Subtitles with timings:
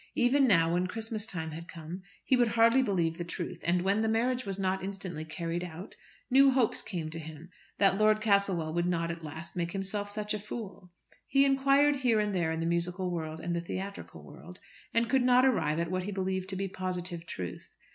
[0.15, 4.01] Even now, when Christmas time had come, he would hardly believe the truth, and when
[4.01, 5.95] the marriage was not instantly carried out,
[6.31, 10.33] new hopes came to him that Lord Castlewell would not at last make himself such
[10.33, 10.91] a fool.
[11.27, 14.59] He inquired here and there in the musical world and the theatrical world,
[14.91, 17.69] and could not arrive at what he believed to be positive truth.